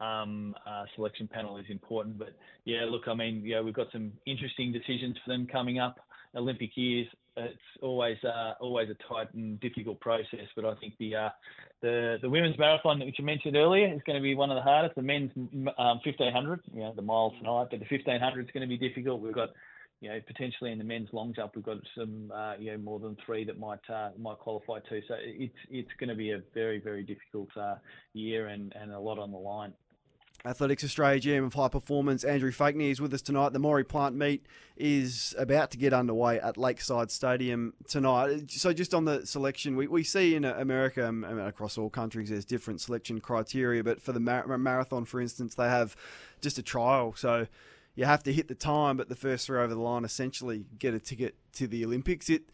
um, 0.00 0.54
uh, 0.66 0.84
selection 0.94 1.28
panel 1.28 1.58
is 1.58 1.66
important. 1.68 2.18
But 2.18 2.34
yeah, 2.64 2.86
look, 2.88 3.08
I 3.08 3.14
mean, 3.14 3.42
yeah, 3.44 3.60
we've 3.60 3.74
got 3.74 3.88
some 3.92 4.10
interesting 4.24 4.72
decisions 4.72 5.18
for 5.22 5.32
them 5.32 5.46
coming 5.46 5.78
up. 5.78 5.98
Olympic 6.34 6.70
years, 6.76 7.06
it's 7.36 7.58
always 7.80 8.16
uh, 8.24 8.54
always 8.60 8.88
a 8.90 9.12
tight 9.12 9.32
and 9.34 9.58
difficult 9.60 10.00
process. 10.00 10.46
But 10.54 10.64
I 10.64 10.74
think 10.76 10.94
the 10.98 11.14
uh, 11.14 11.28
the 11.80 12.18
the 12.20 12.28
women's 12.28 12.58
marathon, 12.58 13.00
which 13.00 13.18
you 13.18 13.24
mentioned 13.24 13.56
earlier, 13.56 13.92
is 13.92 14.00
going 14.06 14.16
to 14.18 14.22
be 14.22 14.34
one 14.34 14.50
of 14.50 14.56
the 14.56 14.62
hardest. 14.62 14.94
The 14.94 15.02
men's 15.02 15.30
um, 15.36 16.00
1500, 16.04 16.60
you 16.74 16.80
know, 16.80 16.92
the 16.94 17.02
miles 17.02 17.32
tonight, 17.38 17.68
but 17.70 17.80
the 17.80 17.86
1500 17.88 18.44
is 18.44 18.50
going 18.52 18.68
to 18.68 18.68
be 18.68 18.76
difficult. 18.76 19.20
We've 19.20 19.34
got 19.34 19.50
you 20.02 20.08
know, 20.08 20.18
potentially 20.26 20.72
in 20.72 20.78
the 20.78 20.84
men's 20.84 21.08
long 21.12 21.32
jump, 21.32 21.52
we've 21.54 21.64
got 21.64 21.76
some, 21.96 22.32
uh, 22.34 22.54
you 22.58 22.72
know, 22.72 22.78
more 22.78 22.98
than 22.98 23.16
three 23.24 23.44
that 23.44 23.58
might 23.58 23.78
uh, 23.88 24.10
might 24.18 24.36
qualify 24.40 24.80
too. 24.88 25.00
So 25.06 25.14
it's 25.20 25.54
it's 25.70 25.90
going 26.00 26.10
to 26.10 26.16
be 26.16 26.32
a 26.32 26.42
very 26.52 26.80
very 26.80 27.04
difficult 27.04 27.48
uh, 27.56 27.76
year 28.12 28.48
and, 28.48 28.74
and 28.74 28.90
a 28.90 28.98
lot 28.98 29.20
on 29.20 29.30
the 29.30 29.38
line. 29.38 29.72
Athletics 30.44 30.82
Australia 30.82 31.20
GM 31.20 31.46
of 31.46 31.54
High 31.54 31.68
Performance, 31.68 32.24
Andrew 32.24 32.50
Faichney, 32.50 32.90
is 32.90 33.00
with 33.00 33.14
us 33.14 33.22
tonight. 33.22 33.52
The 33.52 33.60
Maurie 33.60 33.84
Plant 33.84 34.16
meet 34.16 34.44
is 34.76 35.36
about 35.38 35.70
to 35.70 35.78
get 35.78 35.92
underway 35.92 36.40
at 36.40 36.56
Lakeside 36.56 37.12
Stadium 37.12 37.74
tonight. 37.86 38.50
So, 38.50 38.72
just 38.72 38.92
on 38.92 39.04
the 39.04 39.24
selection, 39.24 39.76
we, 39.76 39.86
we 39.86 40.02
see 40.02 40.34
in 40.34 40.44
America 40.44 41.06
and 41.06 41.24
across 41.24 41.78
all 41.78 41.90
countries 41.90 42.30
there's 42.30 42.44
different 42.44 42.80
selection 42.80 43.20
criteria, 43.20 43.84
but 43.84 44.00
for 44.00 44.10
the 44.10 44.18
mar- 44.18 44.58
marathon, 44.58 45.04
for 45.04 45.20
instance, 45.20 45.54
they 45.54 45.68
have 45.68 45.94
just 46.40 46.58
a 46.58 46.62
trial. 46.62 47.14
So, 47.16 47.46
you 47.94 48.04
have 48.04 48.24
to 48.24 48.32
hit 48.32 48.48
the 48.48 48.56
time, 48.56 48.96
but 48.96 49.08
the 49.08 49.14
first 49.14 49.46
three 49.46 49.60
over 49.60 49.74
the 49.74 49.80
line 49.80 50.04
essentially 50.04 50.64
get 50.76 50.92
a 50.92 50.98
ticket 50.98 51.36
to 51.52 51.68
the 51.68 51.84
Olympics. 51.84 52.28
It 52.28 52.50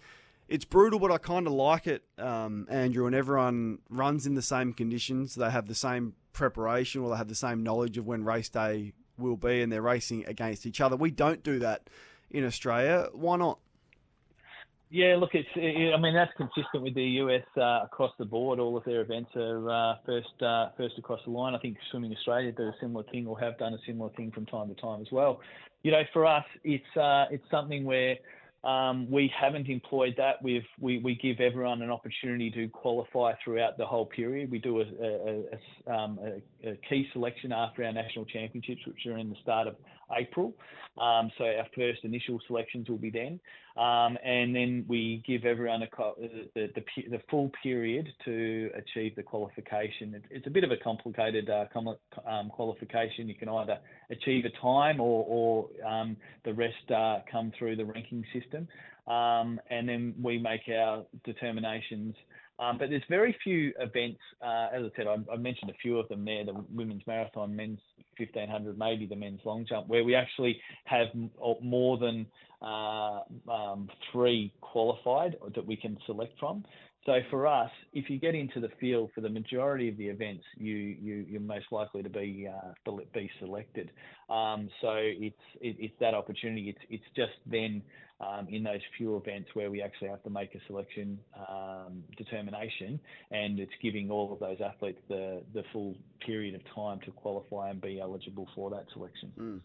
it's 0.47 0.65
brutal, 0.65 0.99
but 0.99 1.13
I 1.13 1.19
kind 1.19 1.47
of 1.47 1.53
like 1.53 1.87
it, 1.87 2.05
um, 2.17 2.67
Andrew. 2.71 3.07
And 3.07 3.15
everyone 3.15 3.79
runs 3.91 4.27
in 4.27 4.35
the 4.35 4.43
same 4.43 4.73
conditions. 4.73 5.35
They 5.35 5.51
have 5.51 5.69
the 5.69 5.75
same 5.75 6.15
preparation 6.39 7.03
or 7.03 7.11
they 7.11 7.17
have 7.17 7.29
the 7.29 7.35
same 7.35 7.63
knowledge 7.63 7.99
of 7.99 8.07
when 8.07 8.25
race 8.25 8.49
day 8.49 8.93
will 9.19 9.37
be 9.37 9.61
and 9.61 9.71
they're 9.71 9.83
racing 9.83 10.25
against 10.27 10.65
each 10.65 10.81
other. 10.81 10.97
We 10.97 11.11
don't 11.11 11.43
do 11.43 11.59
that 11.59 11.91
in 12.31 12.45
Australia. 12.45 13.09
Why 13.13 13.37
not? 13.37 13.59
Yeah, 14.91 15.17
look, 15.17 15.35
it's. 15.35 15.49
I 15.55 16.01
mean, 16.01 16.15
that's 16.15 16.33
consistent 16.39 16.83
with 16.83 16.95
the 16.95 17.05
US 17.23 17.43
uh, 17.59 17.81
across 17.85 18.13
the 18.19 18.25
board. 18.25 18.59
All 18.59 18.75
of 18.75 18.85
their 18.85 19.03
events 19.03 19.31
are 19.37 19.69
uh, 19.69 19.97
first 20.07 20.43
uh, 20.43 20.71
first 20.79 20.95
across 20.97 21.21
the 21.27 21.31
line. 21.31 21.55
I 21.55 21.59
think 21.59 21.77
Swimming 21.91 22.13
Australia 22.13 22.53
do 22.53 22.63
a 22.63 22.75
similar 22.81 23.05
thing 23.11 23.27
or 23.27 23.39
have 23.39 23.59
done 23.59 23.75
a 23.75 23.79
similar 23.87 24.11
thing 24.17 24.31
from 24.31 24.47
time 24.47 24.69
to 24.69 24.75
time 24.75 25.03
as 25.03 25.09
well. 25.13 25.41
You 25.83 25.93
know, 25.93 26.03
for 26.15 26.25
us, 26.25 26.45
it's 26.65 26.97
uh, 26.97 27.27
it's 27.31 27.45
something 27.51 27.85
where 27.85 28.17
um, 28.65 29.11
we 29.11 29.33
haven't 29.39 29.69
employed 29.69 30.15
that. 30.17 30.43
We've, 30.43 30.67
we, 30.81 30.99
we 30.99 31.15
give 31.15 31.41
everyone 31.41 31.81
an 31.83 31.91
opportunity 31.91 32.51
to 32.51 32.69
qualify 32.69 33.35
throughout 33.43 33.79
the 33.79 33.87
whole 33.87 34.07
period. 34.07 34.51
We 34.51 34.59
do 34.59 34.81
a, 34.81 34.85
a, 34.85 35.43
a, 35.87 35.95
um, 35.95 36.19
a, 36.23 36.43
key 36.89 37.07
selection 37.13 37.53
after 37.53 37.85
our 37.85 37.93
national 37.93 38.25
championships, 38.25 38.81
which 38.87 39.07
are 39.07 39.19
in 39.19 39.31
the 39.31 39.37
start 39.43 39.69
of 39.69 39.77
April. 40.17 40.55
Um, 40.99 41.31
so 41.39 41.45
our 41.45 41.67
first 41.77 42.01
initial 42.03 42.41
selections 42.47 42.89
will 42.89 42.99
be 42.99 43.11
then, 43.11 43.39
um, 43.77 44.19
and 44.25 44.55
then 44.55 44.85
we 44.89 45.23
give 45.27 45.45
everyone 45.45 45.83
a 45.83 45.89
the, 46.55 46.71
the, 46.75 46.83
the, 47.09 47.21
full 47.31 47.53
period 47.63 48.09
to 48.25 48.71
achieve 48.75 49.15
the 49.15 49.23
qualification. 49.23 50.15
It, 50.15 50.25
it's 50.31 50.47
a 50.49 50.51
bit 50.51 50.65
of 50.65 50.73
a 50.73 50.77
complicated 50.77 51.49
uh, 51.49 51.67
um, 52.29 52.49
qualification. 52.49 53.29
You 53.29 53.37
can 53.37 53.49
either 53.49 53.79
achieve 54.11 54.45
a 54.45 54.61
time 54.61 55.01
or, 55.01 55.25
or 55.29 55.89
um, 55.89 56.17
the 56.45 56.53
rest 56.53 56.91
uh, 56.91 57.21
come 57.31 57.53
through 57.57 57.77
the 57.77 57.85
ranking 57.85 58.25
system, 58.33 58.67
um, 59.07 59.61
and 59.71 59.89
then 59.89 60.15
we 60.21 60.39
make 60.39 60.63
our 60.69 61.05
determinations. 61.25 62.17
Um, 62.61 62.77
but 62.77 62.91
there's 62.91 63.05
very 63.09 63.37
few 63.45 63.73
events, 63.79 64.19
uh, 64.43 64.69
as 64.73 64.83
I 64.85 64.91
said, 64.97 65.07
I, 65.07 65.17
I, 65.33 65.37
mentioned 65.37 65.71
a 65.71 65.75
few 65.75 65.99
of 65.99 66.09
them 66.09 66.25
there, 66.25 66.45
the 66.45 66.55
women's 66.73 67.07
marathon, 67.07 67.55
men's 67.55 67.79
1500, 68.17 68.77
maybe 68.77 69.07
the 69.07 69.15
men's 69.15 69.41
long 69.45 69.65
jump, 69.69 69.87
where 69.87 70.03
we 70.03 70.17
actually 70.17 70.61
have 70.85 71.07
more 71.63 71.99
than 71.99 72.27
uh, 72.61 73.21
um, 73.49 73.89
three 74.11 74.53
qualified 74.61 75.37
that 75.55 75.65
we 75.65 75.77
can 75.77 75.97
select 76.05 76.37
from. 76.41 76.65
So 77.07 77.21
for 77.31 77.47
us, 77.47 77.71
if 77.93 78.11
you 78.11 78.19
get 78.19 78.35
into 78.35 78.61
the 78.61 78.69
field 78.81 79.11
for 79.15 79.21
the 79.21 79.29
majority 79.29 79.89
of 79.89 79.97
the 79.97 80.07
events, 80.07 80.45
you, 80.57 80.75
you 80.75 81.37
are 81.37 81.41
most 81.41 81.67
likely 81.71 82.03
to 82.03 82.11
be 82.11 82.49
uh, 82.49 82.91
be 83.15 83.31
selected. 83.39 83.91
Um, 84.29 84.69
so 84.81 84.91
it's 84.97 85.37
it, 85.61 85.77
it's 85.79 85.95
that 86.01 86.15
opportunity. 86.15 86.69
It's 86.69 86.85
it's 86.91 87.05
just 87.17 87.33
then 87.47 87.83
um, 88.21 88.49
in 88.51 88.63
those 88.63 88.81
few 88.97 89.17
events 89.17 89.49
where 89.55 89.71
we 89.71 89.81
actually 89.81 90.09
have 90.09 90.23
to 90.25 90.31
make 90.31 90.55
a 90.55 90.59
selection 90.67 91.19
um, 91.49 92.03
determination, 92.17 93.01
and 93.31 93.59
it's 93.59 93.73
giving 93.81 94.11
all 94.11 94.33
of 94.33 94.41
those 94.41 94.59
athletes 94.61 95.01
the 95.09 95.43
the 95.55 95.63
full 95.73 95.97
period 96.27 96.55
of 96.55 96.61
time 96.75 97.01
to 97.07 97.11
qualify 97.13 97.71
and 97.71 97.81
be 97.81 98.01
eligible 98.01 98.49
for 98.55 98.71
that 98.71 98.85
selection. 98.93 99.33
Mm. 99.39 99.61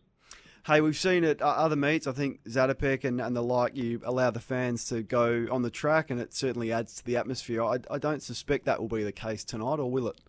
Hey, 0.65 0.79
we've 0.79 0.96
seen 0.96 1.25
it 1.25 1.41
other 1.41 1.75
meets. 1.75 2.08
I 2.08 2.13
think 2.13 2.41
Zatopek 2.46 3.03
and, 3.03 3.20
and 3.20 3.36
the 3.36 3.43
like. 3.43 3.75
You 3.75 4.00
allow 4.05 4.32
the 4.32 4.39
fans 4.39 4.86
to 4.86 5.03
go 5.03 5.46
on 5.51 5.62
the 5.62 5.70
track, 5.70 6.10
and 6.10 6.22
it 6.22 6.34
certainly 6.34 6.72
adds 6.72 6.96
to 6.96 7.03
the 7.03 7.17
atmosphere. 7.17 7.62
I, 7.62 7.79
I 7.91 7.98
don't 7.98 8.24
suspect 8.24 8.63
that 8.63 8.79
will 8.79 8.88
be 8.88 9.03
the 9.03 9.12
case 9.12 9.43
tonight, 9.43 9.79
or 9.79 9.91
will 9.91 10.08
it? 10.08 10.22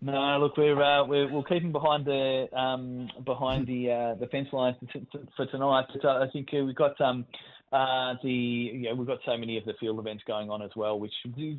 No, 0.00 0.38
look, 0.38 0.56
we're 0.56 0.82
uh, 0.82 1.04
we're, 1.04 1.30
we'll 1.30 1.42
keep 1.42 1.62
them 1.62 1.72
behind 1.72 2.06
the 2.06 2.48
um, 2.56 3.10
behind 3.26 3.66
the 3.66 3.90
uh, 3.90 4.14
the 4.14 4.28
fence 4.28 4.48
lines 4.50 4.76
for 5.36 5.44
tonight. 5.44 5.86
But 5.92 6.04
uh, 6.06 6.24
I 6.24 6.30
think 6.32 6.48
uh, 6.54 6.64
we've 6.64 6.74
got 6.74 6.98
um, 7.02 7.26
uh, 7.74 8.14
the 8.22 8.30
you 8.30 8.88
know, 8.88 8.94
we've 8.94 9.06
got 9.06 9.18
so 9.26 9.36
many 9.36 9.58
of 9.58 9.64
the 9.64 9.74
field 9.80 9.98
events 9.98 10.22
going 10.28 10.48
on 10.48 10.62
as 10.62 10.70
well, 10.76 11.00
which 11.00 11.12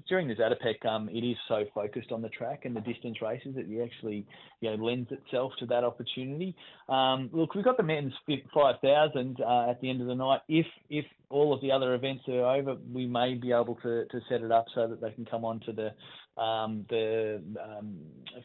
during 0.08 0.30
the 0.30 0.36
Zatopek, 0.36 0.86
um, 0.90 1.10
it 1.10 1.26
is 1.26 1.36
so 1.50 1.66
focused 1.74 2.14
on 2.14 2.22
the 2.22 2.30
track 2.30 2.62
and 2.64 2.74
the 2.74 2.80
distance 2.80 3.18
races 3.22 3.54
that 3.56 3.66
it 3.68 3.84
actually 3.84 4.26
you 4.62 4.70
know 4.70 4.82
lends 4.82 5.12
itself 5.12 5.52
to 5.60 5.66
that 5.66 5.84
opportunity. 5.84 6.56
Um, 6.88 7.30
look, 7.34 7.54
we've 7.54 7.66
got 7.66 7.76
the 7.76 7.84
men's 7.84 8.14
5000 8.28 9.42
uh, 9.42 9.70
at 9.70 9.82
the 9.82 9.90
end 9.90 10.00
of 10.00 10.08
the 10.08 10.16
night. 10.16 10.40
If 10.48 10.66
if 10.90 11.06
all 11.30 11.54
of 11.54 11.60
the 11.60 11.72
other 11.72 11.94
events 11.96 12.24
are 12.30 12.56
over, 12.56 12.78
we 12.94 13.06
may 13.06 13.34
be 13.34 13.52
able 13.52 13.76
to, 13.84 14.06
to 14.06 14.22
set 14.30 14.42
it 14.42 14.54
up 14.54 14.68
so 14.74 14.88
that 14.88 15.02
they 15.02 15.12
can 15.12 15.26
come 15.26 15.44
on 15.44 15.60
to 15.62 15.74
the 15.74 16.42
um, 16.42 16.86
the 16.90 17.42
um, 17.62 17.98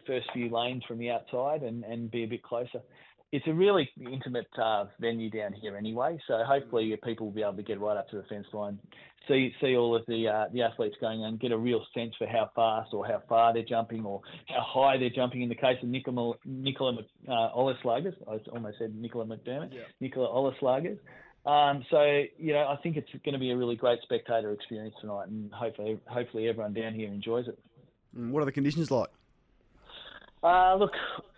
first 0.09 0.27
few 0.33 0.53
lanes 0.53 0.83
from 0.89 0.99
the 0.99 1.11
outside 1.11 1.63
and, 1.63 1.85
and 1.85 2.11
be 2.11 2.25
a 2.25 2.27
bit 2.27 2.43
closer. 2.43 2.81
It's 3.33 3.47
a 3.47 3.55
really 3.55 3.89
intimate 4.01 4.49
uh, 4.61 4.87
venue 4.99 5.31
down 5.31 5.53
here 5.53 5.77
anyway, 5.77 6.19
so 6.27 6.43
hopefully 6.45 6.99
people 7.05 7.27
will 7.27 7.33
be 7.33 7.43
able 7.43 7.55
to 7.55 7.63
get 7.63 7.81
right 7.81 7.97
up 7.97 8.09
to 8.11 8.17
the 8.17 8.25
fence 8.25 8.47
line, 8.53 8.79
see 9.29 9.55
see 9.61 9.77
all 9.77 9.95
of 9.95 10.05
the 10.07 10.27
uh, 10.27 10.47
the 10.53 10.63
athletes 10.63 10.97
going 11.01 11.25
and 11.25 11.39
get 11.39 11.53
a 11.53 11.57
real 11.57 11.85
sense 11.95 12.13
for 12.19 12.27
how 12.27 12.51
fast 12.57 12.93
or 12.93 13.07
how 13.07 13.23
far 13.29 13.53
they're 13.53 13.63
jumping 13.63 14.05
or 14.05 14.21
how 14.49 14.65
high 14.67 14.99
they're 14.99 15.11
jumping. 15.11 15.43
In 15.43 15.49
the 15.49 15.55
case 15.55 15.79
of 15.81 15.89
Nicola, 15.89 16.35
Nicola 16.45 16.99
uh, 17.29 17.33
I 17.33 17.39
almost 17.49 18.79
said 18.79 18.95
Nicola 18.97 19.25
McDermott, 19.27 19.73
yeah. 19.73 19.83
Nicola 20.01 20.29
Olyslagers. 20.29 20.99
Um, 21.47 21.85
so 21.91 22.25
you 22.37 22.53
know, 22.53 22.67
I 22.67 22.77
think 22.83 22.97
it's 22.97 23.09
going 23.25 23.33
to 23.33 23.39
be 23.39 23.51
a 23.51 23.57
really 23.57 23.77
great 23.77 24.01
spectator 24.03 24.53
experience 24.53 24.95
tonight, 25.01 25.29
and 25.29 25.53
hopefully, 25.53 25.99
hopefully 26.07 26.49
everyone 26.49 26.75
down 26.75 26.95
here 26.95 27.09
enjoys 27.09 27.47
it. 27.49 27.59
Mm, 28.17 28.31
what 28.31 28.43
are 28.43 28.47
the 28.47 28.53
conditions 28.53 28.91
like? 28.91 29.09
Uh, 30.43 30.75
look, 30.77 30.93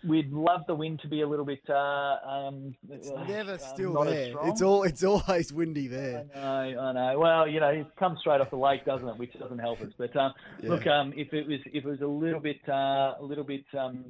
we'd 0.07 0.31
love 0.31 0.61
the 0.65 0.73
wind 0.73 1.01
to 1.01 1.09
be 1.09 1.21
a 1.21 1.27
little 1.27 1.43
bit. 1.43 1.61
Uh, 1.69 2.17
um, 2.25 2.73
it's 2.89 3.09
never 3.27 3.53
uh, 3.53 3.57
still 3.57 4.01
there. 4.05 4.33
It's 4.43 4.61
all. 4.61 4.83
It's 4.83 5.03
always 5.03 5.51
windy 5.51 5.87
there. 5.87 6.25
I 6.33 6.71
know. 6.71 6.79
I 6.79 6.91
know. 6.93 7.19
Well, 7.19 7.47
you 7.47 7.59
know, 7.59 7.67
it 7.67 7.93
comes 7.97 8.19
straight 8.19 8.39
off 8.39 8.49
the 8.49 8.55
lake, 8.55 8.85
doesn't 8.85 9.07
it? 9.07 9.17
Which 9.17 9.33
doesn't 9.33 9.59
help 9.59 9.81
us. 9.81 9.91
But 9.97 10.15
um, 10.15 10.33
yeah. 10.61 10.69
look, 10.69 10.87
um, 10.87 11.13
if 11.17 11.33
it 11.33 11.47
was, 11.47 11.59
if 11.65 11.83
it 11.83 11.85
was 11.85 11.99
a 11.99 12.07
little 12.07 12.39
bit, 12.39 12.61
uh, 12.69 13.15
a 13.19 13.23
little 13.23 13.43
bit 13.43 13.65
um, 13.77 14.05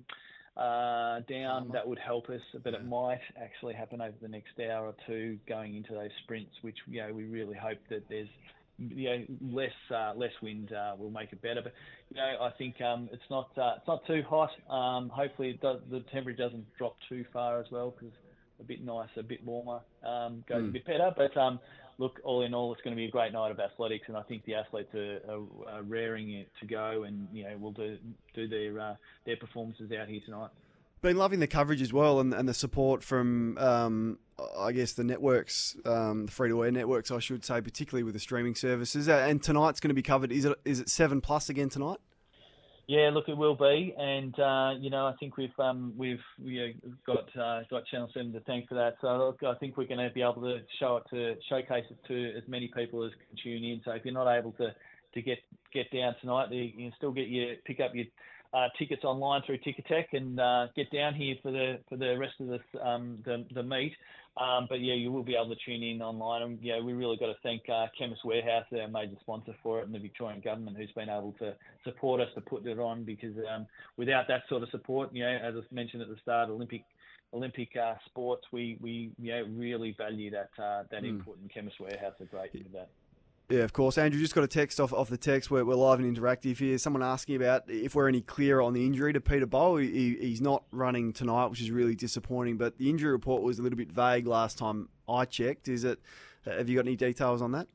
uh, 0.55 1.21
down, 1.27 1.71
that 1.73 1.87
would 1.87 1.99
help 1.99 2.29
us. 2.29 2.41
But 2.63 2.75
it 2.75 2.85
might 2.85 3.21
actually 3.41 3.73
happen 3.73 3.99
over 3.99 4.15
the 4.21 4.27
next 4.27 4.59
hour 4.59 4.85
or 4.85 4.95
two, 5.07 5.39
going 5.47 5.75
into 5.75 5.93
those 5.93 6.11
sprints, 6.23 6.51
which 6.61 6.77
you 6.85 7.01
know 7.01 7.11
we 7.11 7.23
really 7.23 7.55
hope 7.55 7.79
that 7.89 8.07
there's 8.09 8.29
you 8.77 9.09
know, 9.09 9.25
less 9.41 9.71
uh, 9.93 10.13
less 10.15 10.31
wind 10.41 10.71
uh, 10.73 10.95
will 10.97 11.11
make 11.11 11.31
it 11.31 11.41
better. 11.41 11.61
But 11.61 11.73
you 12.09 12.17
know, 12.17 12.37
I 12.41 12.51
think 12.57 12.81
um, 12.81 13.09
it's 13.11 13.23
not 13.29 13.49
uh, 13.57 13.75
it's 13.77 13.87
not 13.87 14.05
too 14.07 14.23
hot. 14.27 14.51
Um, 14.69 15.09
hopefully, 15.09 15.59
does, 15.61 15.79
the 15.89 16.01
temperature 16.11 16.43
doesn't 16.43 16.65
drop 16.77 16.95
too 17.09 17.25
far 17.31 17.59
as 17.59 17.67
well 17.71 17.91
because 17.91 18.13
a 18.59 18.63
bit 18.63 18.83
nicer, 18.83 19.19
a 19.19 19.23
bit 19.23 19.43
warmer 19.45 19.81
um, 20.05 20.43
goes 20.47 20.63
mm. 20.63 20.69
a 20.69 20.71
bit 20.71 20.85
better. 20.85 21.11
But 21.15 21.35
um, 21.37 21.59
look, 21.97 22.19
all 22.23 22.43
in 22.43 22.53
all, 22.53 22.73
it's 22.73 22.81
going 22.81 22.95
to 22.95 22.99
be 22.99 23.05
a 23.05 23.11
great 23.11 23.33
night 23.33 23.51
of 23.51 23.59
athletics, 23.59 24.05
and 24.07 24.17
I 24.17 24.23
think 24.23 24.45
the 24.45 24.55
athletes 24.55 24.93
are, 24.95 25.19
are, 25.29 25.75
are 25.75 25.83
raring 25.83 26.33
it 26.33 26.47
to 26.59 26.65
go, 26.65 27.03
and 27.03 27.27
you 27.31 27.43
know, 27.43 27.57
will 27.57 27.71
do 27.71 27.97
do 28.33 28.47
their 28.47 28.79
uh, 28.79 28.95
their 29.25 29.37
performances 29.37 29.91
out 29.91 30.07
here 30.07 30.21
tonight 30.25 30.49
been 31.03 31.17
loving 31.17 31.39
the 31.39 31.47
coverage 31.47 31.81
as 31.81 31.93
well 31.93 32.19
and, 32.19 32.33
and 32.33 32.49
the 32.49 32.53
support 32.53 33.03
from 33.03 33.57
um, 33.59 34.17
I 34.57 34.71
guess 34.71 34.93
the 34.93 35.03
networks, 35.03 35.75
um, 35.85 36.25
the 36.25 36.31
free 36.31 36.49
to 36.49 36.63
air 36.63 36.71
networks, 36.71 37.11
I 37.11 37.19
should 37.19 37.45
say, 37.45 37.61
particularly 37.61 38.03
with 38.03 38.15
the 38.15 38.19
streaming 38.19 38.55
services. 38.55 39.07
Uh, 39.07 39.25
and 39.27 39.43
tonight's 39.43 39.79
going 39.79 39.89
to 39.89 39.95
be 39.95 40.01
covered. 40.01 40.31
Is 40.31 40.45
it 40.45 40.59
is 40.65 40.79
it 40.79 40.89
seven 40.89 41.21
plus 41.21 41.49
again 41.49 41.69
tonight? 41.69 41.99
Yeah, 42.85 43.11
look, 43.13 43.29
it 43.29 43.37
will 43.37 43.55
be, 43.55 43.95
and 43.97 44.37
uh, 44.37 44.71
you 44.77 44.89
know, 44.89 45.05
I 45.05 45.13
think 45.17 45.37
we've 45.37 45.57
um, 45.57 45.93
we've 45.95 46.19
know, 46.37 46.67
got 47.05 47.29
uh, 47.39 47.61
got 47.69 47.85
Channel 47.85 48.09
Seven 48.13 48.33
to 48.33 48.41
thank 48.41 48.67
for 48.67 48.75
that. 48.75 48.95
So 48.99 49.07
look, 49.17 49.43
I 49.43 49.57
think 49.57 49.77
we're 49.77 49.87
going 49.87 50.05
to 50.05 50.13
be 50.13 50.21
able 50.21 50.41
to 50.41 50.59
show 50.79 50.97
it 50.97 51.03
to 51.11 51.35
showcase 51.47 51.85
it 51.89 51.97
to 52.07 52.37
as 52.37 52.43
many 52.47 52.69
people 52.75 53.05
as 53.05 53.11
can 53.11 53.37
tune 53.41 53.63
in. 53.63 53.81
So 53.85 53.91
if 53.91 54.03
you're 54.03 54.13
not 54.13 54.33
able 54.37 54.51
to 54.53 54.75
to 55.13 55.21
get 55.21 55.37
get 55.73 55.91
down 55.91 56.15
tonight, 56.19 56.51
you 56.51 56.71
can 56.71 56.93
still 56.97 57.11
get 57.11 57.29
your 57.29 57.55
pick 57.65 57.79
up 57.79 57.95
your 57.95 58.05
uh, 58.53 58.67
tickets 58.77 59.03
online 59.03 59.41
through 59.45 59.57
Ticketek 59.59 60.05
and 60.13 60.39
uh, 60.39 60.67
get 60.75 60.91
down 60.91 61.15
here 61.15 61.35
for 61.41 61.51
the 61.51 61.79
for 61.89 61.97
the 61.97 62.17
rest 62.17 62.33
of 62.39 62.47
the 62.47 62.85
um, 62.85 63.19
the, 63.25 63.45
the 63.53 63.63
meet. 63.63 63.93
Um, 64.35 64.65
but 64.67 64.81
yeah, 64.81 64.95
you 64.95 65.11
will 65.11 65.23
be 65.23 65.35
able 65.35 65.53
to 65.53 65.61
tune 65.63 65.83
in 65.83 66.01
online, 66.01 66.41
and 66.41 66.59
yeah, 66.61 66.79
we 66.79 66.93
really 66.93 67.17
got 67.17 67.27
to 67.27 67.35
thank 67.43 67.61
uh, 67.69 67.85
Chemist 67.97 68.25
Warehouse, 68.25 68.65
our 68.71 68.87
major 68.87 69.15
sponsor 69.21 69.53
for 69.61 69.79
it, 69.79 69.85
and 69.85 69.93
the 69.93 69.99
Victorian 69.99 70.41
government 70.41 70.75
who's 70.75 70.91
been 70.91 71.09
able 71.09 71.35
to 71.37 71.53
support 71.83 72.19
us 72.19 72.29
to 72.33 72.41
put 72.41 72.65
it 72.65 72.79
on. 72.79 73.03
Because 73.03 73.35
um, 73.53 73.67
without 73.95 74.27
that 74.29 74.41
sort 74.49 74.63
of 74.63 74.69
support, 74.69 75.09
you 75.13 75.23
know, 75.23 75.29
as 75.29 75.53
I 75.55 75.61
mentioned 75.73 76.01
at 76.01 76.09
the 76.09 76.17
start, 76.21 76.49
Olympic 76.49 76.83
Olympic 77.31 77.69
uh, 77.75 77.93
sports, 78.05 78.43
we 78.51 78.77
we 78.81 79.11
you 79.19 79.33
know, 79.33 79.45
really 79.51 79.95
value 79.97 80.31
that 80.31 80.49
uh, 80.57 80.83
that 80.89 81.03
mm. 81.03 81.09
input, 81.09 81.37
and 81.39 81.51
Chemist 81.53 81.79
Warehouse 81.79 82.13
are 82.19 82.25
great 82.25 82.53
with 82.53 82.73
that. 82.73 82.89
Yeah, 83.53 83.59
of 83.59 83.71
course. 83.71 83.99
Andrew, 83.99 84.19
just 84.19 84.33
got 84.33 84.43
a 84.43 84.47
text 84.47 84.79
off, 84.79 84.91
off 84.91 85.11
the 85.11 85.17
text. 85.17 85.51
We're, 85.51 85.63
we're 85.63 85.75
live 85.75 85.99
and 85.99 86.17
interactive 86.17 86.57
here. 86.57 86.75
Someone 86.79 87.03
asking 87.03 87.35
about 87.35 87.65
if 87.67 87.93
we're 87.93 88.07
any 88.07 88.21
clearer 88.21 88.63
on 88.63 88.73
the 88.73 88.83
injury 88.83 89.13
to 89.13 89.21
Peter 89.21 89.45
Bol. 89.45 89.75
He, 89.75 90.17
he's 90.19 90.41
not 90.41 90.63
running 90.71 91.13
tonight, 91.13 91.51
which 91.51 91.61
is 91.61 91.69
really 91.69 91.93
disappointing. 91.93 92.57
But 92.57 92.79
the 92.79 92.89
injury 92.89 93.11
report 93.11 93.43
was 93.43 93.59
a 93.59 93.61
little 93.61 93.77
bit 93.77 93.91
vague 93.91 94.25
last 94.25 94.57
time 94.57 94.89
I 95.07 95.25
checked. 95.25 95.67
Is 95.67 95.83
it? 95.83 95.99
Have 96.45 96.67
you 96.67 96.77
got 96.77 96.87
any 96.87 96.95
details 96.95 97.43
on 97.43 97.51
that? 97.51 97.67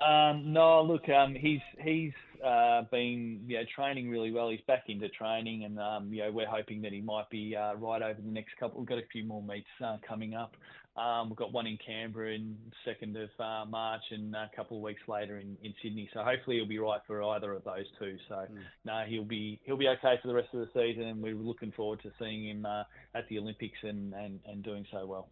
Um, 0.00 0.52
no, 0.52 0.80
look, 0.80 1.08
um, 1.08 1.34
he's 1.34 1.62
he's 1.80 2.12
uh, 2.44 2.82
been 2.92 3.40
you 3.48 3.56
know, 3.56 3.64
training 3.74 4.10
really 4.10 4.30
well. 4.30 4.48
He's 4.48 4.60
back 4.68 4.84
into 4.86 5.08
training, 5.08 5.64
and 5.64 5.80
um, 5.80 6.12
you 6.12 6.22
know 6.22 6.30
we're 6.30 6.46
hoping 6.46 6.82
that 6.82 6.92
he 6.92 7.00
might 7.00 7.28
be 7.30 7.56
uh, 7.56 7.74
right 7.74 8.00
over 8.00 8.20
the 8.22 8.30
next 8.30 8.56
couple. 8.60 8.78
We've 8.78 8.88
got 8.88 8.98
a 8.98 9.06
few 9.10 9.24
more 9.24 9.42
meets 9.42 9.66
uh, 9.84 9.96
coming 10.06 10.34
up. 10.34 10.56
Um, 10.96 11.28
we've 11.28 11.36
got 11.36 11.52
one 11.52 11.66
in 11.66 11.78
Canberra 11.84 12.32
in 12.32 12.56
second 12.84 13.16
of 13.18 13.28
uh, 13.38 13.66
March, 13.66 14.00
and 14.10 14.34
a 14.34 14.50
couple 14.56 14.78
of 14.78 14.82
weeks 14.82 15.02
later 15.06 15.38
in, 15.38 15.56
in 15.62 15.74
Sydney. 15.82 16.08
So 16.14 16.20
hopefully 16.20 16.56
he'll 16.56 16.66
be 16.66 16.78
right 16.78 17.00
for 17.06 17.22
either 17.22 17.52
of 17.52 17.64
those 17.64 17.84
two. 17.98 18.16
So 18.28 18.34
mm. 18.34 18.58
no, 18.86 19.04
he'll 19.06 19.24
be 19.24 19.60
he'll 19.64 19.76
be 19.76 19.88
okay 19.88 20.18
for 20.22 20.28
the 20.28 20.34
rest 20.34 20.48
of 20.54 20.60
the 20.60 20.68
season, 20.72 21.02
and 21.02 21.22
we're 21.22 21.34
looking 21.34 21.70
forward 21.72 22.00
to 22.02 22.10
seeing 22.18 22.48
him 22.48 22.64
uh, 22.64 22.84
at 23.14 23.28
the 23.28 23.38
Olympics 23.38 23.78
and, 23.82 24.14
and, 24.14 24.40
and 24.46 24.62
doing 24.62 24.86
so 24.90 25.04
well. 25.04 25.28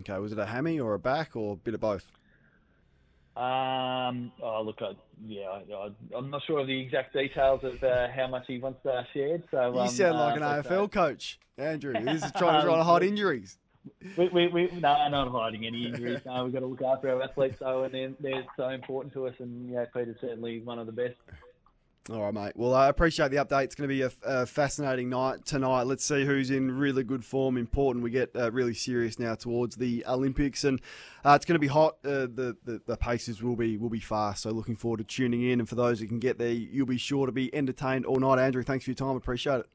Okay, 0.00 0.18
was 0.18 0.32
it 0.32 0.38
a 0.38 0.44
hammy 0.44 0.78
or 0.78 0.92
a 0.92 0.98
back 0.98 1.34
or 1.34 1.54
a 1.54 1.56
bit 1.56 1.72
of 1.72 1.80
both? 1.80 2.04
Um, 3.36 4.32
oh, 4.42 4.62
look, 4.62 4.80
I, 4.80 4.92
yeah, 5.26 5.60
I, 5.74 6.16
am 6.16 6.30
not 6.30 6.42
sure 6.46 6.60
of 6.60 6.66
the 6.66 6.78
exact 6.78 7.14
details 7.14 7.60
of 7.64 7.82
uh, 7.82 8.08
how 8.14 8.26
much 8.28 8.44
he 8.46 8.58
wants 8.58 8.84
uh, 8.84 9.02
shared. 9.14 9.44
So 9.50 9.74
you 9.74 9.80
um, 9.80 9.88
sound 9.88 10.18
like 10.18 10.40
uh, 10.40 10.44
an 10.44 10.62
AFL 10.62 10.84
uh, 10.84 10.88
coach, 10.88 11.38
Andrew. 11.56 11.94
This 11.94 12.22
is 12.22 12.32
trying 12.32 12.60
to 12.60 12.66
try 12.66 12.76
to 12.76 12.84
hide 12.84 13.02
injuries 13.02 13.56
we, 14.16 14.28
we, 14.28 14.48
we, 14.48 14.70
no, 14.72 15.08
not 15.08 15.28
hiding 15.28 15.66
any 15.66 15.86
injuries. 15.86 16.20
No, 16.24 16.44
we've 16.44 16.52
got 16.52 16.60
to 16.60 16.66
look 16.66 16.82
after 16.82 17.10
our 17.10 17.22
athletes, 17.22 17.56
though, 17.60 17.84
and 17.84 17.94
they're, 17.94 18.12
they're 18.20 18.44
so 18.56 18.68
important 18.68 19.12
to 19.14 19.26
us. 19.26 19.34
And 19.38 19.70
yeah, 19.70 19.84
Peter's 19.92 20.16
certainly 20.20 20.60
one 20.60 20.78
of 20.78 20.86
the 20.86 20.92
best. 20.92 21.16
All 22.08 22.22
right, 22.22 22.32
mate. 22.32 22.52
Well, 22.54 22.72
I 22.72 22.88
appreciate 22.88 23.32
the 23.32 23.38
update. 23.38 23.64
It's 23.64 23.74
going 23.74 23.88
to 23.88 23.94
be 23.94 24.02
a, 24.02 24.10
a, 24.24 24.46
fascinating 24.46 25.08
night 25.08 25.44
tonight. 25.44 25.84
Let's 25.84 26.04
see 26.04 26.24
who's 26.24 26.50
in 26.50 26.70
really 26.70 27.02
good 27.02 27.24
form. 27.24 27.56
Important. 27.56 28.04
We 28.04 28.10
get 28.10 28.30
uh, 28.36 28.52
really 28.52 28.74
serious 28.74 29.18
now 29.18 29.34
towards 29.34 29.74
the 29.74 30.04
Olympics, 30.06 30.62
and 30.62 30.80
uh, 31.24 31.32
it's 31.32 31.44
going 31.44 31.56
to 31.56 31.60
be 31.60 31.66
hot. 31.66 31.96
Uh, 32.04 32.28
the, 32.32 32.56
the, 32.64 32.80
the 32.86 32.96
paces 32.96 33.42
will 33.42 33.56
be 33.56 33.76
will 33.76 33.90
be 33.90 33.98
fast. 33.98 34.44
So 34.44 34.50
looking 34.50 34.76
forward 34.76 34.98
to 34.98 35.04
tuning 35.04 35.42
in. 35.42 35.58
And 35.58 35.68
for 35.68 35.74
those 35.74 35.98
who 35.98 36.06
can 36.06 36.20
get 36.20 36.38
there, 36.38 36.52
you'll 36.52 36.86
be 36.86 36.98
sure 36.98 37.26
to 37.26 37.32
be 37.32 37.52
entertained 37.52 38.06
all 38.06 38.20
night. 38.20 38.38
Andrew, 38.38 38.62
thanks 38.62 38.84
for 38.84 38.92
your 38.92 38.96
time. 38.96 39.16
Appreciate 39.16 39.60
it. 39.60 39.66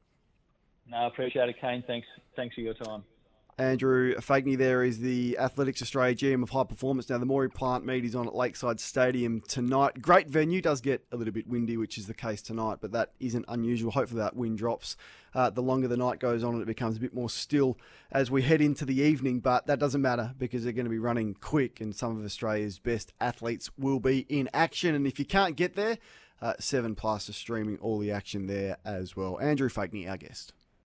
No, 0.90 0.96
I 0.96 1.06
appreciate 1.08 1.50
it, 1.50 1.56
Kane. 1.60 1.84
Thanks. 1.86 2.06
Thanks 2.34 2.54
for 2.54 2.62
your 2.62 2.74
time. 2.74 3.04
Andrew 3.62 4.16
Faichney 4.16 4.58
there 4.58 4.82
is 4.82 4.98
the 4.98 5.38
Athletics 5.38 5.80
Australia 5.80 6.16
GM 6.16 6.42
of 6.42 6.50
High 6.50 6.64
Performance. 6.64 7.08
Now, 7.08 7.18
the 7.18 7.26
Maurie 7.26 7.48
Plant 7.48 7.86
meet 7.86 8.04
is 8.04 8.16
on 8.16 8.26
at 8.26 8.34
Lakeside 8.34 8.80
Stadium 8.80 9.40
tonight. 9.46 10.02
Great 10.02 10.26
venue, 10.26 10.60
does 10.60 10.80
get 10.80 11.04
a 11.12 11.16
little 11.16 11.32
bit 11.32 11.46
windy, 11.46 11.76
which 11.76 11.96
is 11.96 12.08
the 12.08 12.14
case 12.14 12.42
tonight, 12.42 12.78
but 12.80 12.90
that 12.90 13.12
isn't 13.20 13.44
unusual. 13.46 13.92
Hopefully, 13.92 14.20
that 14.20 14.34
wind 14.34 14.58
drops. 14.58 14.96
Uh, 15.32 15.48
the 15.48 15.62
longer 15.62 15.86
the 15.86 15.96
night 15.96 16.18
goes 16.18 16.42
on, 16.42 16.60
it 16.60 16.66
becomes 16.66 16.96
a 16.96 17.00
bit 17.00 17.14
more 17.14 17.30
still 17.30 17.78
as 18.10 18.32
we 18.32 18.42
head 18.42 18.60
into 18.60 18.84
the 18.84 19.00
evening, 19.00 19.38
but 19.38 19.68
that 19.68 19.78
doesn't 19.78 20.02
matter 20.02 20.34
because 20.36 20.64
they're 20.64 20.72
going 20.72 20.84
to 20.84 20.90
be 20.90 20.98
running 20.98 21.32
quick, 21.34 21.80
and 21.80 21.94
some 21.94 22.18
of 22.18 22.24
Australia's 22.24 22.80
best 22.80 23.12
athletes 23.20 23.70
will 23.78 24.00
be 24.00 24.26
in 24.28 24.50
action. 24.52 24.92
And 24.96 25.06
if 25.06 25.20
you 25.20 25.24
can't 25.24 25.54
get 25.54 25.76
there, 25.76 25.98
uh, 26.40 26.54
7 26.58 26.96
Plus 26.96 27.28
are 27.28 27.32
streaming 27.32 27.78
all 27.78 28.00
the 28.00 28.10
action 28.10 28.48
there 28.48 28.78
as 28.84 29.14
well. 29.14 29.38
Andrew 29.40 29.68
Faichney, 29.68 30.10
our 30.10 30.16
guest. 30.16 30.52